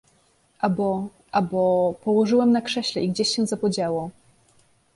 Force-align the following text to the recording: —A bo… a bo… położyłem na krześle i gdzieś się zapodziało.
—A 0.65 0.69
bo… 0.69 1.07
a 1.31 1.41
bo… 1.41 1.93
położyłem 2.03 2.51
na 2.51 2.61
krześle 2.61 3.01
i 3.03 3.09
gdzieś 3.09 3.27
się 3.35 3.45
zapodziało. 3.45 4.09